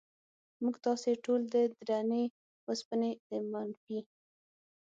موږ 0.63 0.75
تاسې 0.85 1.11
ټول 1.25 1.41
د 1.53 1.55
درنې 1.87 2.23
وسپنې 2.67 3.11
د 3.29 3.31
منفي 3.51 3.99